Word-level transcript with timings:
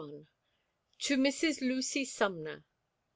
TO 0.97 1.15
MRS. 1.15 1.61
LUCY 1.61 2.05
SUMNER. 2.05 2.65